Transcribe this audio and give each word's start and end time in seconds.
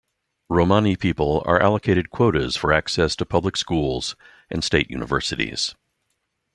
Romani 0.49 0.95
people 0.95 1.43
are 1.45 1.61
allocated 1.61 2.09
quotas 2.09 2.57
for 2.57 2.73
access 2.73 3.15
to 3.15 3.23
public 3.23 3.55
schools 3.55 4.15
and 4.49 4.63
state 4.63 4.89
universities. 4.89 5.75